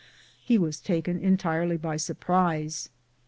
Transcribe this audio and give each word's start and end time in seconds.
He 0.43 0.57
was 0.57 0.79
taken 0.79 1.19
entirely 1.19 1.77
by 1.77 1.97
surprise. 1.97 2.89